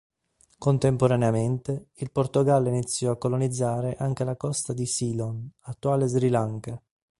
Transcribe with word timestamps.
Contemporaneamente, 0.57 1.89
il 1.97 2.09
Portogallo 2.11 2.69
inizio 2.69 3.11
a 3.11 3.19
colonizzare 3.19 3.95
anche 3.99 4.23
la 4.23 4.35
costa 4.35 4.73
di 4.73 4.87
Ceylon, 4.87 5.47
attuale 5.65 6.07
Sri 6.07 6.29
Lanka. 6.29 6.81